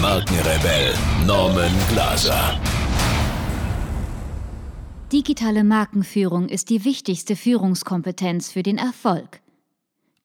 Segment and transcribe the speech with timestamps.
[0.00, 0.94] Markenrebell
[1.26, 2.58] Norman Glaser.
[5.12, 9.42] Digitale Markenführung ist die wichtigste Führungskompetenz für den Erfolg.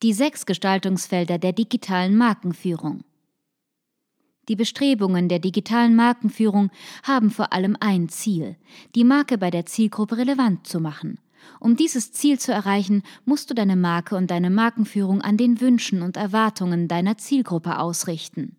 [0.01, 3.03] Die sechs Gestaltungsfelder der digitalen Markenführung.
[4.47, 6.71] Die Bestrebungen der digitalen Markenführung
[7.03, 8.55] haben vor allem ein Ziel,
[8.95, 11.19] die Marke bei der Zielgruppe relevant zu machen.
[11.59, 16.01] Um dieses Ziel zu erreichen, musst du deine Marke und deine Markenführung an den Wünschen
[16.01, 18.55] und Erwartungen deiner Zielgruppe ausrichten.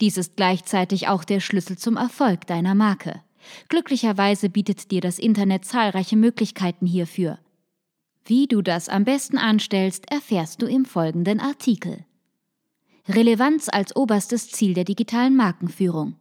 [0.00, 3.22] Dies ist gleichzeitig auch der Schlüssel zum Erfolg deiner Marke.
[3.68, 7.38] Glücklicherweise bietet dir das Internet zahlreiche Möglichkeiten hierfür.
[8.24, 12.04] Wie du das am besten anstellst, erfährst du im folgenden Artikel.
[13.08, 16.14] Relevanz als oberstes Ziel der digitalen Markenführung.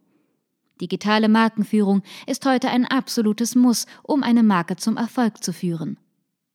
[0.82, 5.98] Digitale Markenführung ist heute ein absolutes Muss, um eine Marke zum Erfolg zu führen.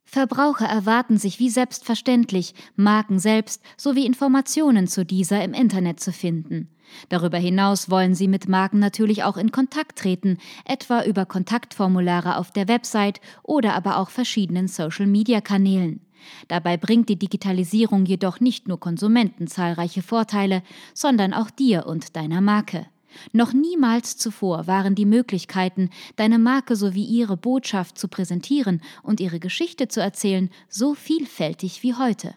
[0.06, 6.68] Verbraucher erwarten sich wie selbstverständlich, Marken selbst sowie Informationen zu dieser im Internet zu finden.
[7.08, 12.52] Darüber hinaus wollen sie mit Marken natürlich auch in Kontakt treten, etwa über Kontaktformulare auf
[12.52, 16.00] der Website oder aber auch verschiedenen Social-Media-Kanälen.
[16.48, 20.62] Dabei bringt die Digitalisierung jedoch nicht nur Konsumenten zahlreiche Vorteile,
[20.94, 22.86] sondern auch dir und deiner Marke.
[23.32, 29.40] Noch niemals zuvor waren die Möglichkeiten, deine Marke sowie ihre Botschaft zu präsentieren und ihre
[29.40, 32.34] Geschichte zu erzählen, so vielfältig wie heute.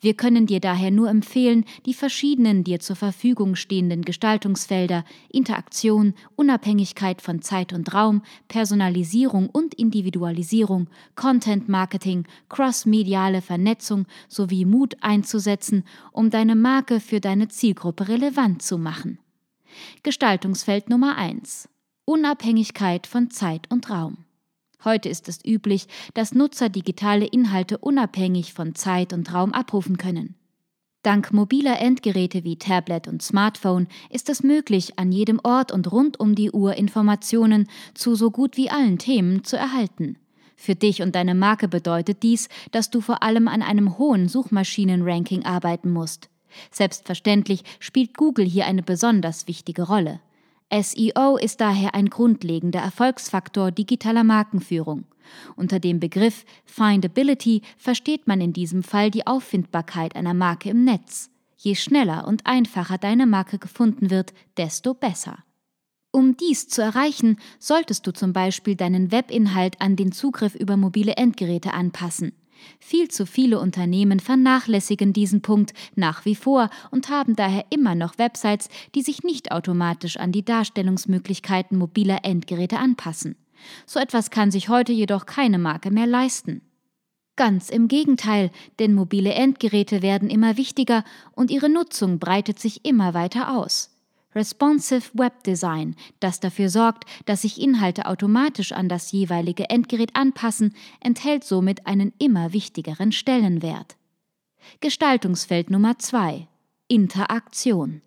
[0.00, 7.22] Wir können dir daher nur empfehlen, die verschiedenen dir zur Verfügung stehenden Gestaltungsfelder Interaktion, Unabhängigkeit
[7.22, 16.30] von Zeit und Raum, Personalisierung und Individualisierung, Content Marketing, crossmediale Vernetzung sowie Mut einzusetzen, um
[16.30, 19.18] deine Marke für deine Zielgruppe relevant zu machen.
[20.02, 21.68] Gestaltungsfeld Nummer 1
[22.04, 24.24] Unabhängigkeit von Zeit und Raum.
[24.84, 30.36] Heute ist es üblich, dass Nutzer digitale Inhalte unabhängig von Zeit und Raum abrufen können.
[31.02, 36.18] Dank mobiler Endgeräte wie Tablet und Smartphone ist es möglich, an jedem Ort und rund
[36.18, 40.16] um die Uhr Informationen zu so gut wie allen Themen zu erhalten.
[40.56, 45.44] Für dich und deine Marke bedeutet dies, dass du vor allem an einem hohen Suchmaschinenranking
[45.44, 46.29] arbeiten musst.
[46.70, 50.20] Selbstverständlich spielt Google hier eine besonders wichtige Rolle.
[50.72, 55.04] SEO ist daher ein grundlegender Erfolgsfaktor digitaler Markenführung.
[55.56, 61.30] Unter dem Begriff Findability versteht man in diesem Fall die Auffindbarkeit einer Marke im Netz.
[61.56, 65.38] Je schneller und einfacher deine Marke gefunden wird, desto besser.
[66.12, 71.16] Um dies zu erreichen, solltest du zum Beispiel deinen Webinhalt an den Zugriff über mobile
[71.16, 72.32] Endgeräte anpassen.
[72.78, 78.18] Viel zu viele Unternehmen vernachlässigen diesen Punkt nach wie vor und haben daher immer noch
[78.18, 83.36] Websites, die sich nicht automatisch an die Darstellungsmöglichkeiten mobiler Endgeräte anpassen.
[83.86, 86.62] So etwas kann sich heute jedoch keine Marke mehr leisten.
[87.36, 93.14] Ganz im Gegenteil, denn mobile Endgeräte werden immer wichtiger und ihre Nutzung breitet sich immer
[93.14, 93.96] weiter aus.
[94.34, 100.74] Responsive Web Design, das dafür sorgt, dass sich Inhalte automatisch an das jeweilige Endgerät anpassen,
[101.00, 103.96] enthält somit einen immer wichtigeren Stellenwert.
[104.80, 106.46] Gestaltungsfeld Nummer 2
[106.86, 108.02] Interaktion.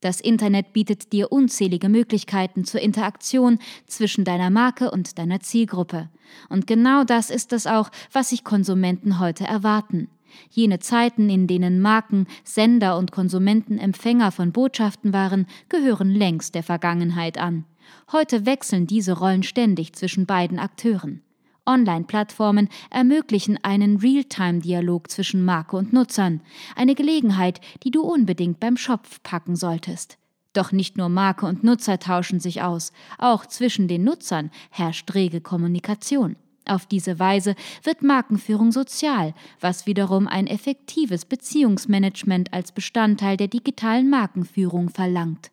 [0.00, 6.08] Das Internet bietet dir unzählige Möglichkeiten zur Interaktion zwischen deiner Marke und deiner Zielgruppe.
[6.48, 10.08] Und genau das ist es auch, was sich Konsumenten heute erwarten.
[10.50, 16.62] Jene Zeiten, in denen Marken, Sender und Konsumenten Empfänger von Botschaften waren, gehören längst der
[16.62, 17.64] Vergangenheit an.
[18.12, 21.22] Heute wechseln diese Rollen ständig zwischen beiden Akteuren.
[21.66, 26.40] Online-Plattformen ermöglichen einen Realtime-Dialog zwischen Marke und Nutzern,
[26.74, 30.18] eine Gelegenheit, die du unbedingt beim Schopf packen solltest.
[30.54, 35.40] Doch nicht nur Marke und Nutzer tauschen sich aus, auch zwischen den Nutzern herrscht rege
[35.40, 36.36] Kommunikation.
[36.68, 44.10] Auf diese Weise wird Markenführung sozial, was wiederum ein effektives Beziehungsmanagement als Bestandteil der digitalen
[44.10, 45.50] Markenführung verlangt.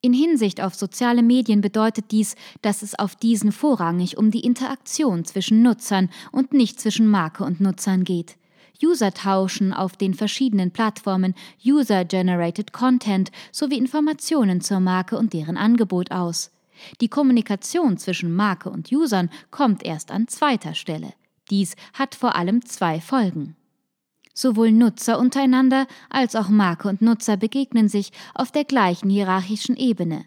[0.00, 5.24] In Hinsicht auf soziale Medien bedeutet dies, dass es auf diesen vorrangig um die Interaktion
[5.24, 8.36] zwischen Nutzern und nicht zwischen Marke und Nutzern geht.
[8.82, 11.34] User tauschen auf den verschiedenen Plattformen
[11.64, 16.50] User-Generated Content sowie Informationen zur Marke und deren Angebot aus.
[17.00, 21.12] Die Kommunikation zwischen Marke und Usern kommt erst an zweiter Stelle.
[21.50, 23.56] Dies hat vor allem zwei Folgen.
[24.34, 30.24] Sowohl Nutzer untereinander als auch Marke und Nutzer begegnen sich auf der gleichen hierarchischen Ebene.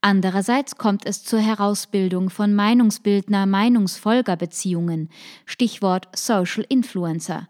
[0.00, 5.08] Andererseits kommt es zur Herausbildung von Meinungsbildner-Meinungsfolgerbeziehungen,
[5.46, 7.48] Stichwort Social Influencer.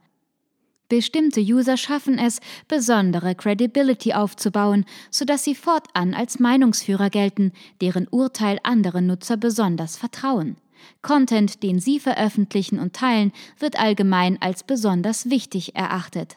[0.89, 8.59] Bestimmte User schaffen es, besondere Credibility aufzubauen, sodass sie fortan als Meinungsführer gelten, deren Urteil
[8.63, 10.57] andere Nutzer besonders vertrauen.
[11.01, 16.37] Content, den sie veröffentlichen und teilen, wird allgemein als besonders wichtig erachtet.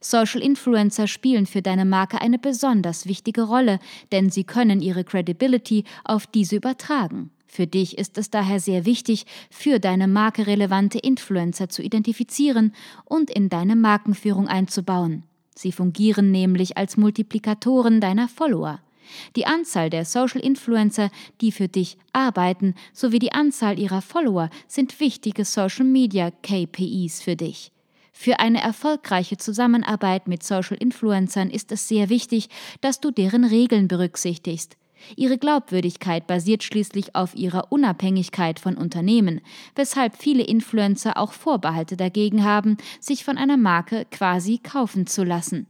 [0.00, 3.78] Social Influencer spielen für deine Marke eine besonders wichtige Rolle,
[4.12, 7.30] denn sie können ihre Credibility auf diese übertragen.
[7.48, 12.72] Für dich ist es daher sehr wichtig, für deine Marke relevante Influencer zu identifizieren
[13.04, 15.24] und in deine Markenführung einzubauen.
[15.56, 18.80] Sie fungieren nämlich als Multiplikatoren deiner Follower.
[19.34, 21.10] Die Anzahl der Social Influencer,
[21.40, 27.34] die für dich arbeiten, sowie die Anzahl ihrer Follower sind wichtige Social Media KPIs für
[27.34, 27.72] dich.
[28.12, 32.50] Für eine erfolgreiche Zusammenarbeit mit Social Influencern ist es sehr wichtig,
[32.82, 34.76] dass du deren Regeln berücksichtigst.
[35.16, 39.40] Ihre Glaubwürdigkeit basiert schließlich auf ihrer Unabhängigkeit von Unternehmen,
[39.74, 45.66] weshalb viele Influencer auch Vorbehalte dagegen haben, sich von einer Marke quasi kaufen zu lassen.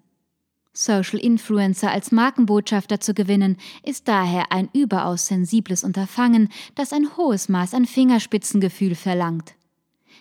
[0.72, 7.48] Social Influencer als Markenbotschafter zu gewinnen, ist daher ein überaus sensibles Unterfangen, das ein hohes
[7.48, 9.54] Maß an Fingerspitzengefühl verlangt.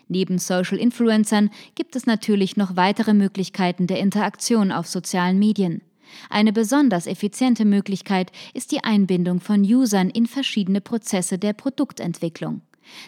[0.07, 5.81] Neben Social Influencern gibt es natürlich noch weitere Möglichkeiten der Interaktion auf sozialen Medien.
[6.29, 12.61] Eine besonders effiziente Möglichkeit ist die Einbindung von Usern in verschiedene Prozesse der Produktentwicklung.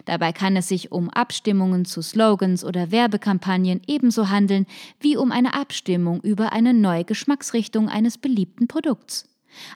[0.04, 4.66] Dabei kann es sich um Abstimmungen zu Slogans oder Werbekampagnen ebenso handeln
[5.00, 9.28] wie um eine Abstimmung über eine neue Geschmacksrichtung eines beliebten Produkts.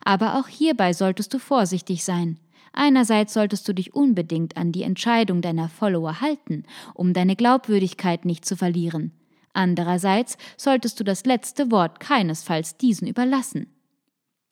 [0.04, 2.38] Aber auch hierbei solltest du vorsichtig sein.
[2.72, 8.44] Einerseits solltest du dich unbedingt an die Entscheidung deiner Follower halten, um deine Glaubwürdigkeit nicht
[8.44, 9.12] zu verlieren.
[9.54, 13.72] Andererseits solltest du das letzte Wort keinesfalls diesen überlassen.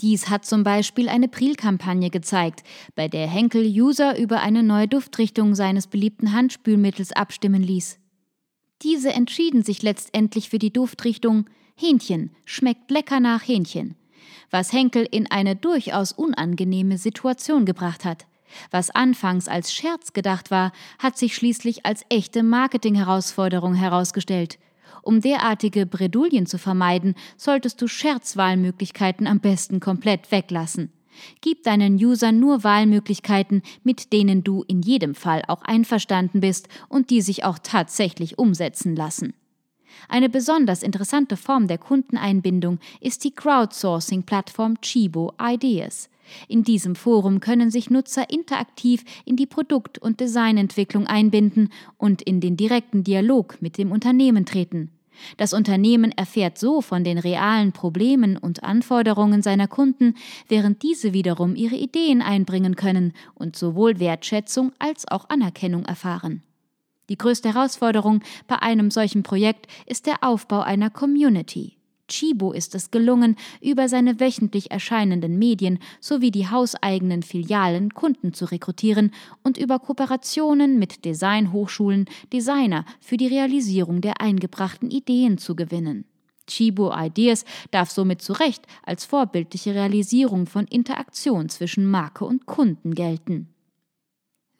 [0.01, 2.65] Dies hat zum Beispiel eine Pril-Kampagne gezeigt,
[2.95, 7.99] bei der Henkel User über eine neue Duftrichtung seines beliebten Handspülmittels abstimmen ließ.
[8.81, 11.45] Diese entschieden sich letztendlich für die Duftrichtung
[11.77, 13.97] Hähnchen schmeckt lecker nach Hähnchen
[14.53, 18.27] was Henkel in eine durchaus unangenehme Situation gebracht hat.
[18.71, 24.59] Was anfangs als Scherz gedacht war, hat sich schließlich als echte Marketing-Herausforderung herausgestellt.
[25.03, 30.93] Um derartige Bredouillen zu vermeiden, solltest du Scherzwahlmöglichkeiten am besten komplett weglassen.
[31.41, 37.11] Gib deinen Usern nur Wahlmöglichkeiten, mit denen du in jedem Fall auch einverstanden bist und
[37.11, 39.35] die sich auch tatsächlich umsetzen lassen.
[40.09, 46.09] Eine besonders interessante Form der Kundeneinbindung ist die Crowdsourcing-Plattform Chibo Ideas.
[46.49, 52.41] In diesem Forum können sich Nutzer interaktiv in die Produkt- und Designentwicklung einbinden und in
[52.41, 54.91] den direkten Dialog mit dem Unternehmen treten.
[55.37, 60.15] Das Unternehmen erfährt so von den realen Problemen und Anforderungen seiner Kunden,
[60.49, 66.43] während diese wiederum ihre Ideen einbringen können und sowohl Wertschätzung als auch Anerkennung erfahren.
[67.09, 71.77] Die größte Herausforderung bei einem solchen Projekt ist der Aufbau einer Community.
[72.13, 78.45] Chibo ist es gelungen, über seine wöchentlich erscheinenden Medien sowie die hauseigenen Filialen Kunden zu
[78.45, 79.13] rekrutieren
[79.43, 86.05] und über Kooperationen mit Designhochschulen Designer für die Realisierung der eingebrachten Ideen zu gewinnen.
[86.47, 92.95] Chibo Ideas darf somit zu Recht als vorbildliche Realisierung von Interaktion zwischen Marke und Kunden
[92.95, 93.52] gelten.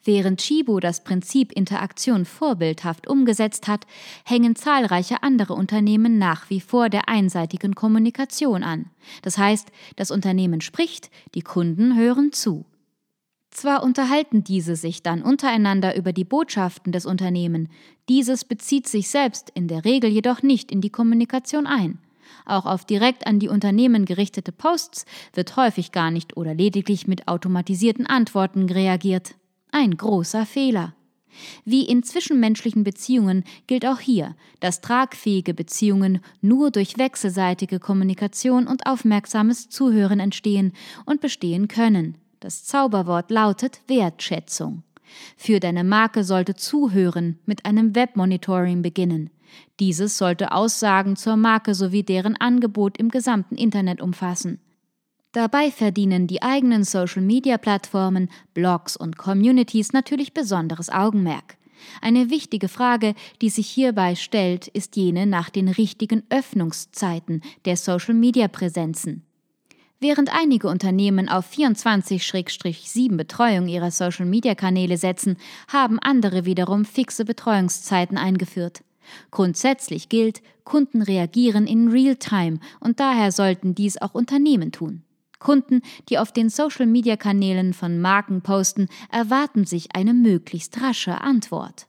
[0.05, 3.87] Während Chibo das Prinzip Interaktion vorbildhaft umgesetzt hat,
[4.25, 8.87] hängen zahlreiche andere Unternehmen nach wie vor der einseitigen Kommunikation an.
[9.23, 12.67] Das heißt, das Unternehmen spricht, die Kunden hören zu.
[13.53, 17.69] Zwar unterhalten diese sich dann untereinander über die Botschaften des Unternehmens,
[18.09, 21.99] dieses bezieht sich selbst in der Regel jedoch nicht in die Kommunikation ein.
[22.45, 25.05] Auch auf direkt an die Unternehmen gerichtete Posts
[25.35, 29.35] wird häufig gar nicht oder lediglich mit automatisierten Antworten reagiert.
[29.75, 30.95] Ein großer Fehler.
[31.65, 38.87] Wie in zwischenmenschlichen Beziehungen gilt auch hier, dass tragfähige Beziehungen nur durch wechselseitige Kommunikation und
[38.87, 40.75] aufmerksames Zuhören entstehen
[41.07, 42.19] und bestehen können.
[42.41, 44.83] Das Zauberwort lautet Wertschätzung.
[45.39, 49.31] Für deine Marke sollte Zuhören mit einem Webmonitoring beginnen.
[49.81, 54.61] Dieses sollte Aussagen zur Marke sowie deren Angebot im gesamten Internet umfassen.
[55.33, 61.57] Dabei verdienen die eigenen Social-Media-Plattformen, Blogs und Communities natürlich besonderes Augenmerk.
[62.03, 69.23] Eine wichtige Frage, die sich hierbei stellt, ist jene nach den richtigen Öffnungszeiten der Social-Media-Präsenzen.
[70.01, 78.83] Während einige Unternehmen auf 24-7 Betreuung ihrer Social-Media-Kanäle setzen, haben andere wiederum fixe Betreuungszeiten eingeführt.
[79.31, 85.03] Grundsätzlich gilt, Kunden reagieren in Real-Time und daher sollten dies auch Unternehmen tun.
[85.43, 91.87] Kunden, die auf den Social-Media-Kanälen von Marken posten, erwarten sich eine möglichst rasche Antwort.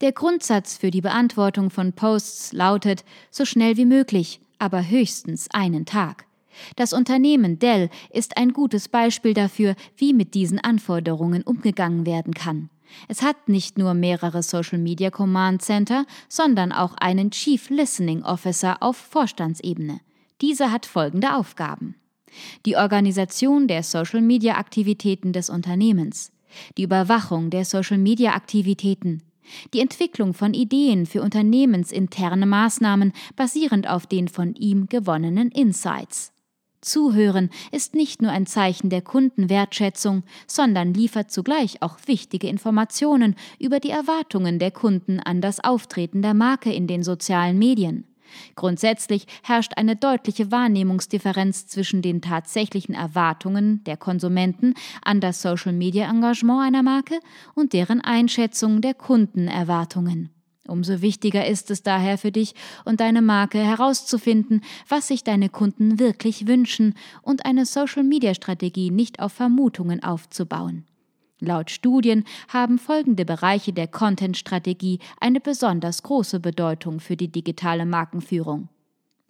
[0.00, 5.86] Der Grundsatz für die Beantwortung von Posts lautet so schnell wie möglich, aber höchstens einen
[5.86, 6.26] Tag.
[6.76, 12.70] Das Unternehmen Dell ist ein gutes Beispiel dafür, wie mit diesen Anforderungen umgegangen werden kann.
[13.08, 18.78] Es hat nicht nur mehrere Social Media Command Center, sondern auch einen Chief Listening Officer
[18.80, 20.00] auf Vorstandsebene.
[20.40, 21.96] Dieser hat folgende Aufgaben.
[22.66, 26.32] Die Organisation der Social Media Aktivitäten des Unternehmens,
[26.76, 29.22] die Überwachung der Social Media Aktivitäten,
[29.72, 36.32] die Entwicklung von Ideen für unternehmensinterne Maßnahmen basierend auf den von ihm gewonnenen Insights.
[36.80, 43.80] Zuhören ist nicht nur ein Zeichen der Kundenwertschätzung, sondern liefert zugleich auch wichtige Informationen über
[43.80, 48.04] die Erwartungen der Kunden an das Auftreten der Marke in den sozialen Medien.
[48.54, 56.82] Grundsätzlich herrscht eine deutliche Wahrnehmungsdifferenz zwischen den tatsächlichen Erwartungen der Konsumenten an das Social-Media-Engagement einer
[56.82, 57.20] Marke
[57.54, 60.30] und deren Einschätzung der Kundenerwartungen.
[60.68, 62.54] Umso wichtiger ist es daher für dich
[62.84, 69.32] und deine Marke herauszufinden, was sich deine Kunden wirklich wünschen und eine Social-Media-Strategie nicht auf
[69.32, 70.84] Vermutungen aufzubauen.
[71.40, 78.68] Laut Studien haben folgende Bereiche der Content-Strategie eine besonders große Bedeutung für die digitale Markenführung.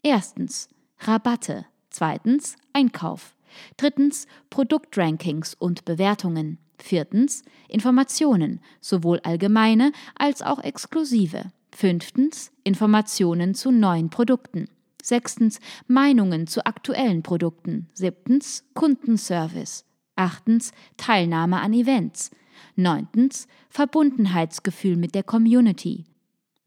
[0.03, 0.69] Erstens
[1.01, 3.35] Rabatte, zweitens Einkauf,
[3.77, 14.09] drittens Produktrankings und Bewertungen, viertens Informationen, sowohl allgemeine als auch exklusive, fünftens Informationen zu neuen
[14.09, 14.69] Produkten,
[15.03, 19.85] sechstens Meinungen zu aktuellen Produkten, siebtens Kundenservice,
[20.19, 22.33] Achtens Teilnahme an Events.
[22.75, 26.07] Neuntens Verbundenheitsgefühl mit der Community.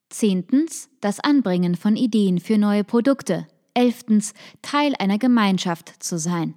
[0.09, 3.47] Zehntens das Anbringen von Ideen für neue Produkte.
[3.73, 6.53] Elftens Teil einer Gemeinschaft zu sein.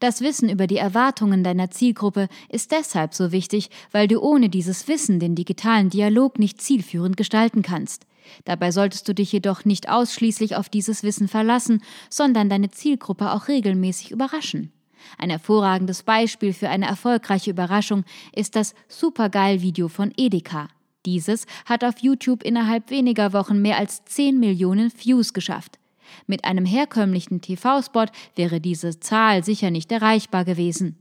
[0.00, 4.86] Das Wissen über die Erwartungen deiner Zielgruppe ist deshalb so wichtig, weil du ohne dieses
[4.86, 8.06] Wissen den digitalen Dialog nicht zielführend gestalten kannst.
[8.44, 13.48] Dabei solltest du dich jedoch nicht ausschließlich auf dieses Wissen verlassen, sondern deine Zielgruppe auch
[13.48, 14.72] regelmäßig überraschen.
[15.18, 20.68] Ein hervorragendes Beispiel für eine erfolgreiche Überraschung ist das Supergeil-Video von Edeka.
[21.06, 25.78] Dieses hat auf YouTube innerhalb weniger Wochen mehr als 10 Millionen Views geschafft.
[26.26, 30.96] Mit einem herkömmlichen TV-Spot wäre diese Zahl sicher nicht erreichbar gewesen.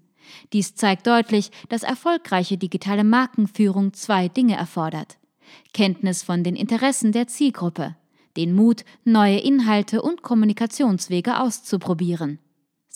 [0.53, 5.17] Dies zeigt deutlich, dass erfolgreiche digitale Markenführung zwei Dinge erfordert.
[5.73, 7.95] Kenntnis von den Interessen der Zielgruppe,
[8.35, 12.39] den Mut, neue Inhalte und Kommunikationswege auszuprobieren.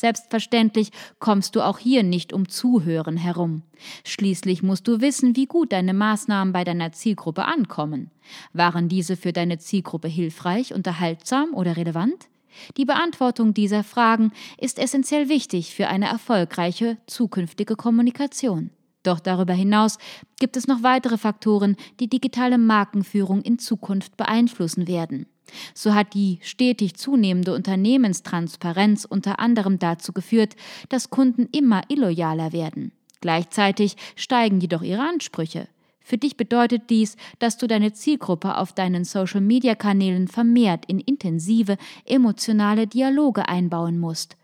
[0.01, 0.89] Selbstverständlich
[1.19, 3.61] kommst du auch hier nicht um Zuhören herum.
[4.03, 8.09] Schließlich musst du wissen, wie gut deine Maßnahmen bei deiner Zielgruppe ankommen.
[8.51, 12.29] Waren diese für deine Zielgruppe hilfreich, unterhaltsam oder relevant?
[12.77, 18.71] Die Beantwortung dieser Fragen ist essentiell wichtig für eine erfolgreiche zukünftige Kommunikation.
[19.03, 19.99] Doch darüber hinaus
[20.39, 25.27] gibt es noch weitere Faktoren, die digitale Markenführung in Zukunft beeinflussen werden.
[25.73, 30.55] So hat die stetig zunehmende Unternehmenstransparenz unter anderem dazu geführt,
[30.89, 32.91] dass Kunden immer illoyaler werden.
[33.21, 35.67] Gleichzeitig steigen jedoch ihre Ansprüche.
[35.99, 42.87] Für dich bedeutet dies, dass du deine Zielgruppe auf deinen Social-Media-Kanälen vermehrt in intensive, emotionale
[42.87, 44.35] Dialoge einbauen musst.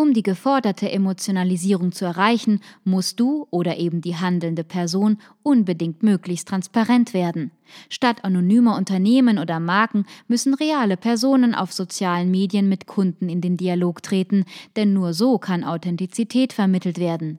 [0.00, 6.48] Um die geforderte Emotionalisierung zu erreichen, musst du oder eben die handelnde Person unbedingt möglichst
[6.48, 7.50] transparent werden.
[7.90, 13.58] Statt anonymer Unternehmen oder Marken müssen reale Personen auf sozialen Medien mit Kunden in den
[13.58, 17.38] Dialog treten, denn nur so kann Authentizität vermittelt werden.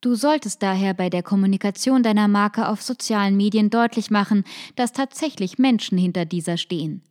[0.00, 4.44] Du solltest daher bei der Kommunikation deiner Marke auf sozialen Medien deutlich machen,
[4.74, 7.02] dass tatsächlich Menschen hinter dieser stehen.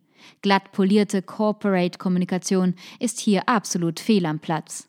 [0.42, 4.88] Glatt polierte Corporate-Kommunikation ist hier absolut fehl am Platz.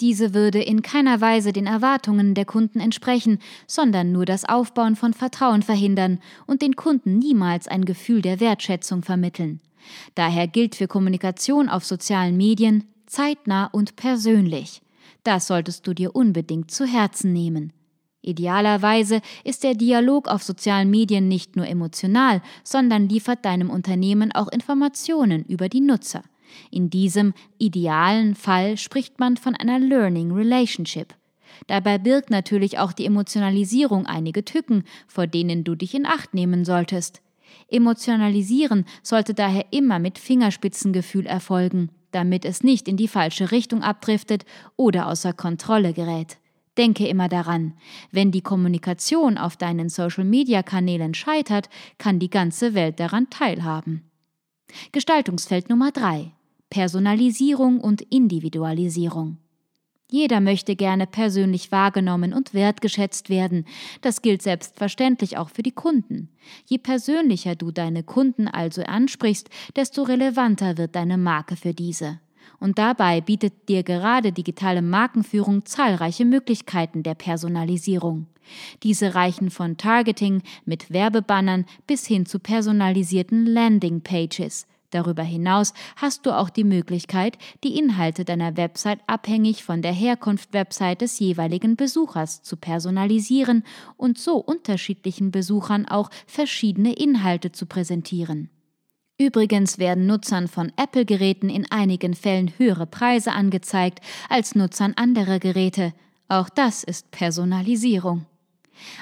[0.00, 5.14] Diese würde in keiner Weise den Erwartungen der Kunden entsprechen, sondern nur das Aufbauen von
[5.14, 9.60] Vertrauen verhindern und den Kunden niemals ein Gefühl der Wertschätzung vermitteln.
[10.14, 14.82] Daher gilt für Kommunikation auf sozialen Medien zeitnah und persönlich.
[15.22, 17.72] Das solltest du dir unbedingt zu Herzen nehmen.
[18.24, 24.48] Idealerweise ist der Dialog auf sozialen Medien nicht nur emotional, sondern liefert deinem Unternehmen auch
[24.48, 26.22] Informationen über die Nutzer.
[26.70, 31.14] In diesem idealen Fall spricht man von einer Learning Relationship.
[31.66, 36.64] Dabei birgt natürlich auch die Emotionalisierung einige Tücken, vor denen du dich in Acht nehmen
[36.64, 37.20] solltest.
[37.68, 44.44] Emotionalisieren sollte daher immer mit Fingerspitzengefühl erfolgen, damit es nicht in die falsche Richtung abdriftet
[44.76, 46.38] oder außer Kontrolle gerät.
[46.76, 47.74] Denke immer daran,
[48.10, 54.10] wenn die Kommunikation auf deinen Social-Media-Kanälen scheitert, kann die ganze Welt daran teilhaben.
[54.90, 56.32] Gestaltungsfeld Nummer 3.
[56.70, 59.38] Personalisierung und Individualisierung.
[60.10, 63.64] Jeder möchte gerne persönlich wahrgenommen und wertgeschätzt werden.
[64.00, 66.28] Das gilt selbstverständlich auch für die Kunden.
[66.66, 72.20] Je persönlicher du deine Kunden also ansprichst, desto relevanter wird deine Marke für diese.
[72.60, 78.26] Und dabei bietet dir gerade digitale Markenführung zahlreiche Möglichkeiten der Personalisierung.
[78.82, 84.66] Diese reichen von Targeting mit Werbebannern bis hin zu personalisierten Landingpages.
[84.94, 90.52] Darüber hinaus hast du auch die Möglichkeit, die Inhalte deiner Website abhängig von der Herkunft
[90.52, 93.64] Website des jeweiligen Besuchers zu personalisieren
[93.96, 98.50] und so unterschiedlichen Besuchern auch verschiedene Inhalte zu präsentieren.
[99.16, 105.92] Übrigens werden Nutzern von Apple-Geräten in einigen Fällen höhere Preise angezeigt als Nutzern anderer Geräte.
[106.28, 108.26] Auch das ist Personalisierung.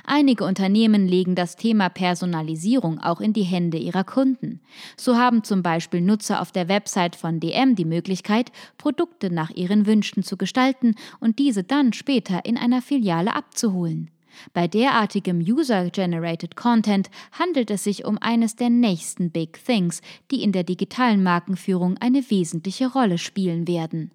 [0.04, 4.61] Einige Unternehmen legen das Thema Personalisierung auch in die Hände ihrer Kunden.
[4.99, 9.87] So haben zum Beispiel Nutzer auf der Website von DM die Möglichkeit, Produkte nach ihren
[9.87, 14.11] Wünschen zu gestalten und diese dann später in einer Filiale abzuholen.
[14.52, 20.52] Bei derartigem User-Generated Content handelt es sich um eines der nächsten Big Things, die in
[20.52, 24.12] der digitalen Markenführung eine wesentliche Rolle spielen werden.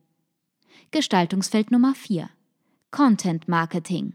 [0.91, 2.29] Gestaltungsfeld Nummer 4
[2.91, 4.13] Content Marketing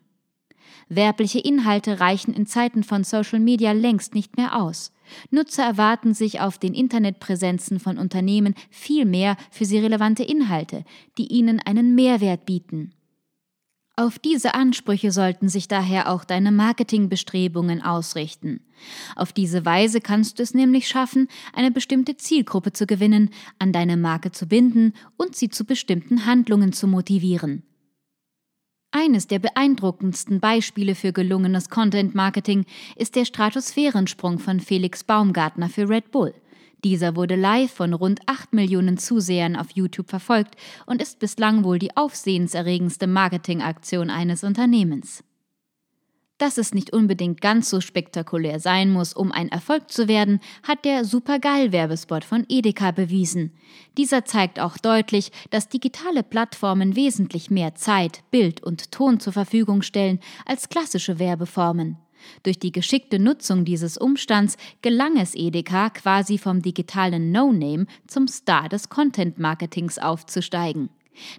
[0.89, 4.93] Werbliche Inhalte reichen in Zeiten von Social Media längst nicht mehr aus.
[5.31, 10.85] Nutzer erwarten sich auf den Internetpräsenzen von Unternehmen viel mehr für sie relevante Inhalte,
[11.19, 12.93] die ihnen einen Mehrwert bieten.
[13.95, 18.61] Auf diese Ansprüche sollten sich daher auch deine Marketingbestrebungen ausrichten.
[19.17, 23.99] Auf diese Weise kannst du es nämlich schaffen, eine bestimmte Zielgruppe zu gewinnen, an deine
[23.99, 27.65] Marke zu binden und sie zu bestimmten Handlungen zu motivieren.
[28.93, 32.65] Eines der beeindruckendsten Beispiele für gelungenes Content Marketing
[32.97, 36.35] ist der Stratosphärensprung von Felix Baumgartner für Red Bull.
[36.85, 41.79] Dieser wurde live von rund 8 Millionen Zusehern auf YouTube verfolgt und ist bislang wohl
[41.79, 45.23] die aufsehenserregendste Marketingaktion eines Unternehmens.
[46.39, 50.85] Dass es nicht unbedingt ganz so spektakulär sein muss, um ein Erfolg zu werden, hat
[50.85, 53.53] der Supergeil-Werbespot von Edeka bewiesen.
[53.97, 59.83] Dieser zeigt auch deutlich, dass digitale Plattformen wesentlich mehr Zeit, Bild und Ton zur Verfügung
[59.83, 61.99] stellen als klassische Werbeformen.
[62.43, 68.69] Durch die geschickte Nutzung dieses Umstands gelang es Edeka quasi vom digitalen No-Name zum Star
[68.69, 70.91] des Content-Marketings aufzusteigen.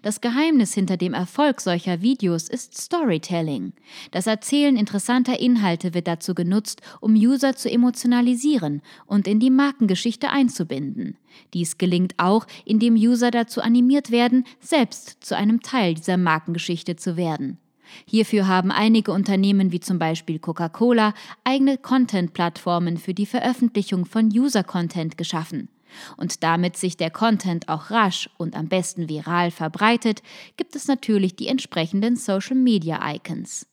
[0.02, 3.74] Das Geheimnis hinter dem Erfolg solcher Videos ist Storytelling.
[4.12, 10.30] Das Erzählen interessanter Inhalte wird dazu genutzt, um User zu emotionalisieren und in die Markengeschichte
[10.30, 11.18] einzubinden.
[11.54, 17.18] Dies gelingt auch, indem User dazu animiert werden, selbst zu einem Teil dieser Markengeschichte zu
[17.18, 17.58] werden.
[18.06, 25.18] Hierfür haben einige Unternehmen wie zum Beispiel Coca-Cola eigene Content-Plattformen für die Veröffentlichung von User-Content
[25.18, 25.70] geschaffen
[26.18, 30.22] und damit sich der Content auch rasch und am besten viral verbreitet,
[30.58, 33.68] gibt es natürlich die entsprechenden Social Media Icons.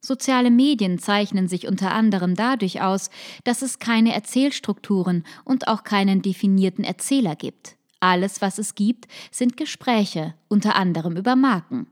[0.00, 3.10] Soziale Medien zeichnen sich unter anderem dadurch aus,
[3.44, 7.75] dass es keine Erzählstrukturen und auch keinen definierten Erzähler gibt.
[8.00, 11.86] Alles, was es gibt, sind Gespräche, unter anderem über Marken.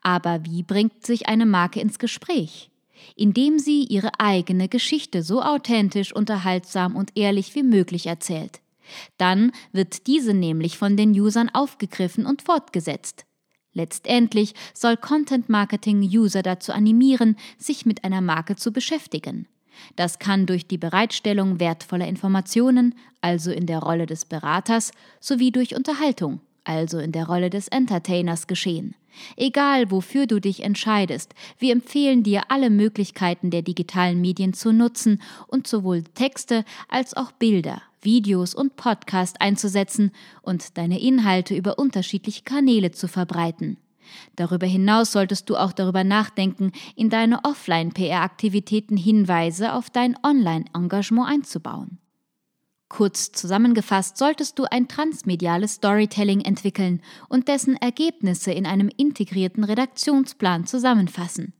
[0.00, 2.70] Aber wie bringt sich eine Marke ins Gespräch?
[3.16, 8.60] indem sie ihre eigene Geschichte so authentisch, unterhaltsam und ehrlich wie möglich erzählt.
[9.18, 13.24] Dann wird diese nämlich von den Usern aufgegriffen und fortgesetzt.
[13.72, 19.46] Letztendlich soll Content Marketing User dazu animieren, sich mit einer Marke zu beschäftigen.
[19.96, 25.74] Das kann durch die Bereitstellung wertvoller Informationen, also in der Rolle des Beraters, sowie durch
[25.74, 28.94] Unterhaltung, also in der Rolle des Entertainers geschehen.
[29.36, 35.20] Egal, wofür du dich entscheidest, wir empfehlen dir alle Möglichkeiten der digitalen Medien zu nutzen
[35.46, 40.12] und sowohl Texte als auch Bilder, Videos und Podcast einzusetzen
[40.42, 43.76] und deine Inhalte über unterschiedliche Kanäle zu verbreiten.
[44.36, 51.98] Darüber hinaus solltest du auch darüber nachdenken, in deine Offline-PR-Aktivitäten Hinweise auf dein Online-Engagement einzubauen.
[52.88, 60.66] Kurz zusammengefasst solltest du ein transmediales Storytelling entwickeln und dessen Ergebnisse in einem integrierten Redaktionsplan
[60.66, 61.52] zusammenfassen.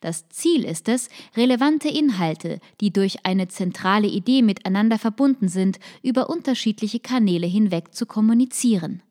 [0.00, 6.30] Das Ziel ist es, relevante Inhalte, die durch eine zentrale Idee miteinander verbunden sind, über
[6.30, 9.02] unterschiedliche Kanäle hinweg zu kommunizieren.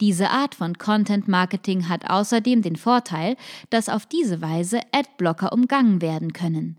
[0.00, 3.36] Diese Art von Content Marketing hat außerdem den Vorteil,
[3.70, 6.76] dass auf diese Weise Adblocker umgangen werden können.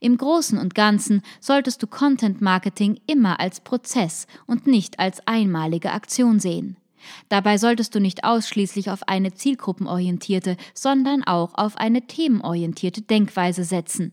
[0.00, 5.92] Im Großen und Ganzen solltest du Content Marketing immer als Prozess und nicht als einmalige
[5.92, 6.76] Aktion sehen.
[7.28, 14.12] Dabei solltest du nicht ausschließlich auf eine zielgruppenorientierte, sondern auch auf eine themenorientierte Denkweise setzen.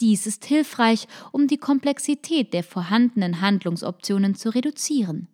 [0.00, 5.28] Dies ist hilfreich, um die Komplexität der vorhandenen Handlungsoptionen zu reduzieren.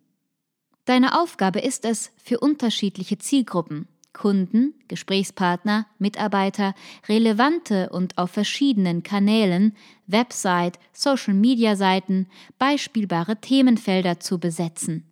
[0.89, 6.73] Deine Aufgabe ist es, für unterschiedliche Zielgruppen, Kunden, Gesprächspartner, Mitarbeiter,
[7.07, 9.75] relevante und auf verschiedenen Kanälen,
[10.07, 12.25] Website, Social-Media-Seiten
[12.57, 15.03] beispielbare Themenfelder zu besetzen.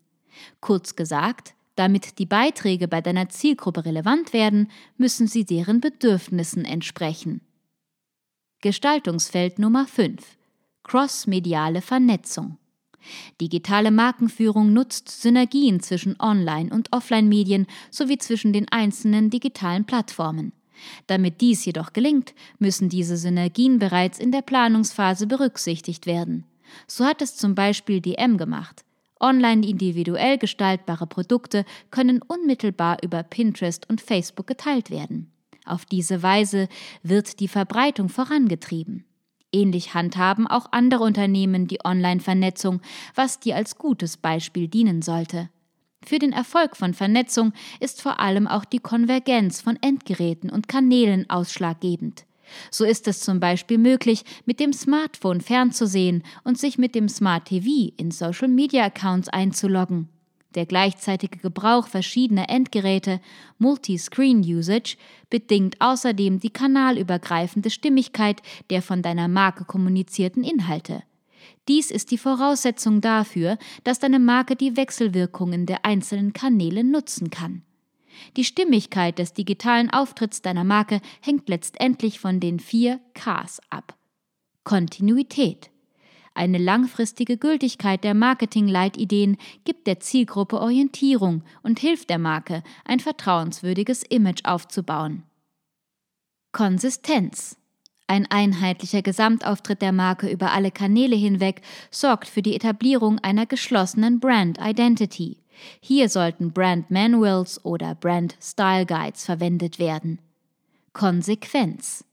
[0.62, 7.42] Kurz gesagt, damit die Beiträge bei deiner Zielgruppe relevant werden, müssen sie deren Bedürfnissen entsprechen.
[8.62, 10.40] Gestaltungsfeld Nummer 5
[10.82, 12.58] Crossmediale Vernetzung
[13.40, 20.54] Digitale Markenführung nutzt Synergien zwischen Online- und Offline-Medien sowie zwischen den einzelnen digitalen Plattformen.
[21.08, 26.46] Damit dies jedoch gelingt, müssen diese Synergien bereits in der Planungsphase berücksichtigt werden.
[26.86, 28.84] So hat es zum Beispiel DM gemacht.
[29.20, 35.32] Online individuell gestaltbare Produkte können unmittelbar über Pinterest und Facebook geteilt werden.
[35.66, 36.70] Auf diese Weise
[37.04, 39.07] wird die Verbreitung vorangetrieben.
[39.54, 42.82] Ähnlich handhaben auch andere Unternehmen die Online-Vernetzung,
[43.16, 45.50] was dir als gutes Beispiel dienen sollte.
[46.04, 51.30] Für den Erfolg von Vernetzung ist vor allem auch die Konvergenz von Endgeräten und Kanälen
[51.30, 52.26] ausschlaggebend.
[52.72, 57.46] So ist es zum Beispiel möglich, mit dem Smartphone fernzusehen und sich mit dem Smart
[57.46, 60.10] TV in Social Media Accounts einzuloggen.
[60.58, 63.22] Der gleichzeitige Gebrauch verschiedener Endgeräte,
[63.60, 64.98] Multi-Screen-Usage,
[65.30, 68.42] bedingt außerdem die kanalübergreifende Stimmigkeit
[68.72, 71.04] der von deiner Marke kommunizierten Inhalte.
[71.68, 77.62] Dies ist die Voraussetzung dafür, dass deine Marke die Wechselwirkungen der einzelnen Kanäle nutzen kann.
[78.36, 83.96] Die Stimmigkeit des digitalen Auftritts deiner Marke hängt letztendlich von den vier Ks ab.
[84.64, 85.70] Kontinuität,
[86.38, 94.04] eine langfristige Gültigkeit der Marketing-Leitideen gibt der Zielgruppe Orientierung und hilft der Marke, ein vertrauenswürdiges
[94.04, 95.24] Image aufzubauen.
[96.52, 97.58] Konsistenz.
[98.08, 104.22] Ein einheitlicher Gesamtauftritt der Marke über alle Kanäle hinweg sorgt für die Etablierung einer geschlossenen
[104.22, 105.38] Brand Identity.
[105.82, 110.20] Hier sollten Brand Manuals oder Brand Style Guides verwendet werden.
[110.94, 112.06] Konsequenz.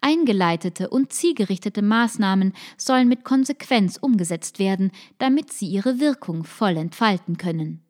[0.00, 7.36] Eingeleitete und zielgerichtete Maßnahmen sollen mit Konsequenz umgesetzt werden, damit sie ihre Wirkung voll entfalten
[7.36, 7.82] können.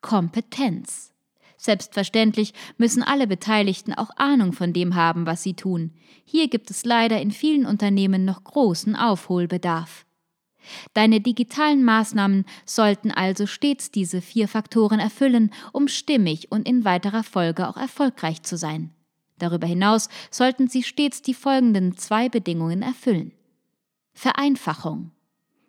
[0.00, 1.12] Kompetenz.
[1.56, 5.92] Selbstverständlich müssen alle Beteiligten auch Ahnung von dem haben, was sie tun.
[6.24, 10.04] Hier gibt es leider in vielen Unternehmen noch großen Aufholbedarf.
[10.94, 17.22] Deine digitalen Maßnahmen sollten also stets diese vier Faktoren erfüllen, um stimmig und in weiterer
[17.22, 18.90] Folge auch erfolgreich zu sein.
[19.38, 23.32] Darüber hinaus sollten Sie stets die folgenden zwei Bedingungen erfüllen.
[24.14, 25.10] Vereinfachung.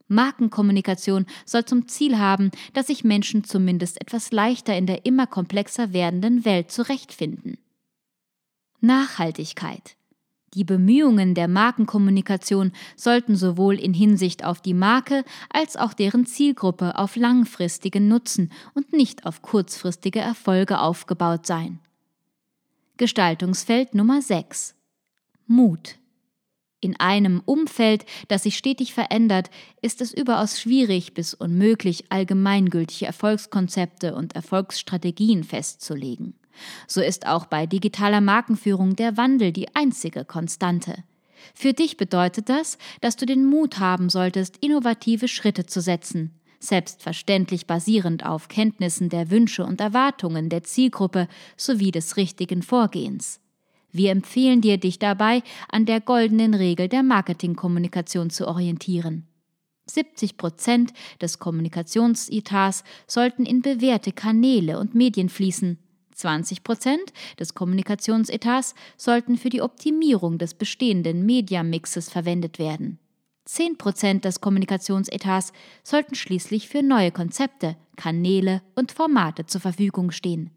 [0.07, 5.91] Markenkommunikation soll zum Ziel haben, dass sich Menschen zumindest etwas leichter in der immer komplexer
[5.91, 7.57] werdenden Welt zurechtfinden.
[8.79, 9.97] Nachhaltigkeit.
[10.53, 16.97] Die Bemühungen der Markenkommunikation sollten sowohl in Hinsicht auf die Marke als auch deren Zielgruppe
[16.97, 21.79] auf langfristigen Nutzen und nicht auf kurzfristige Erfolge aufgebaut sein.
[22.97, 24.73] Gestaltungsfeld Nummer 6.
[25.45, 25.99] Mut.
[26.79, 29.51] In einem Umfeld, das sich stetig verändert,
[29.83, 36.33] ist es überaus schwierig bis unmöglich, allgemeingültige Erfolgskonzepte und Erfolgsstrategien festzulegen.
[36.87, 41.03] So ist auch bei digitaler Markenführung der Wandel die einzige Konstante.
[41.53, 47.67] Für dich bedeutet das, dass du den Mut haben solltest, innovative Schritte zu setzen, selbstverständlich
[47.67, 53.39] basierend auf Kenntnissen der Wünsche und Erwartungen der Zielgruppe sowie des richtigen Vorgehens.
[53.91, 59.27] Wir empfehlen dir, dich dabei an der goldenen Regel der Marketingkommunikation zu orientieren.
[59.89, 65.79] 70 Prozent des Kommunikationsetats sollten in bewährte Kanäle und Medien fließen.
[66.13, 72.99] 20 Prozent des Kommunikationsetats sollten für die Optimierung des bestehenden Mediamixes verwendet werden.
[73.47, 80.51] 10 Prozent des Kommunikationsetats sollten schließlich für neue Konzepte, Kanäle und Formate zur Verfügung stehen.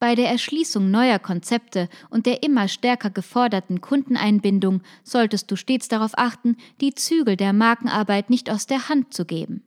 [0.00, 6.18] Bei der Erschließung neuer Konzepte und der immer stärker geforderten Kundeneinbindung solltest du stets darauf
[6.18, 9.62] achten, die Zügel der Markenarbeit nicht aus der Hand zu geben.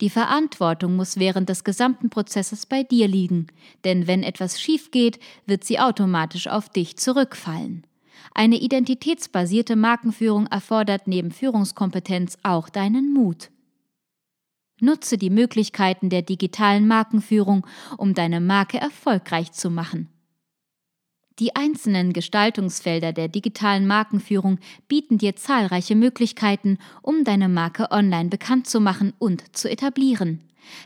[0.00, 3.46] Die Verantwortung muss während des gesamten Prozesses bei dir liegen,
[3.84, 7.84] denn wenn etwas schief geht, wird sie automatisch auf dich zurückfallen.
[8.32, 13.50] Eine identitätsbasierte Markenführung erfordert neben Führungskompetenz auch deinen Mut.
[14.80, 17.66] Nutze die Möglichkeiten der digitalen Markenführung,
[17.98, 20.08] um deine Marke erfolgreich zu machen.
[21.38, 28.66] Die einzelnen Gestaltungsfelder der digitalen Markenführung bieten dir zahlreiche Möglichkeiten, um deine Marke online bekannt
[28.66, 30.40] zu machen und zu etablieren.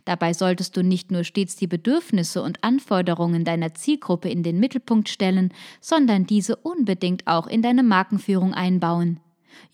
[0.04, 5.08] Dabei solltest du nicht nur stets die Bedürfnisse und Anforderungen deiner Zielgruppe in den Mittelpunkt
[5.08, 9.20] stellen, sondern diese unbedingt auch in deine Markenführung einbauen.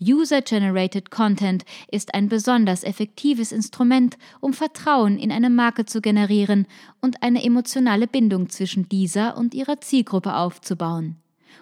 [0.00, 6.66] User-Generated Content ist ein besonders effektives Instrument, um Vertrauen in eine Marke zu generieren
[7.00, 11.16] und eine emotionale Bindung zwischen dieser und ihrer Zielgruppe aufzubauen.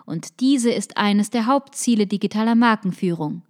[0.05, 3.42] Und diese ist eines der Hauptziele digitaler Markenführung.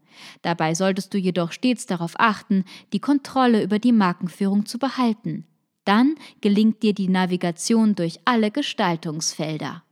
[0.43, 5.47] Dabei solltest du jedoch stets darauf achten, die Kontrolle über die Markenführung zu behalten.
[5.85, 9.83] Dann gelingt dir die Navigation durch alle Gestaltungsfelder.